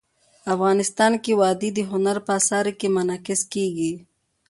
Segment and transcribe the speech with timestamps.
[0.53, 3.93] افغانستان کې وادي د هنر په اثار کې منعکس کېږي.